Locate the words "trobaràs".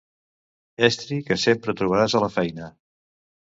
1.83-2.19